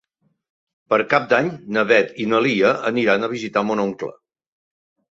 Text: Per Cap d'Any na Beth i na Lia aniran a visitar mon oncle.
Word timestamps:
Per 0.93 0.99
Cap 1.11 1.27
d'Any 1.33 1.51
na 1.77 1.85
Beth 1.93 2.19
i 2.25 2.29
na 2.33 2.41
Lia 2.49 2.75
aniran 2.93 3.23
a 3.23 3.33
visitar 3.39 3.67
mon 3.71 3.87
oncle. 3.89 4.15